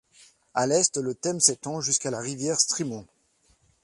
À 0.55 0.65
l'est, 0.65 0.97
le 0.97 1.13
thème 1.13 1.39
s'étend 1.39 1.79
jusqu'à 1.79 2.09
la 2.09 2.19
rivière 2.21 2.59
Strymon. 2.59 3.05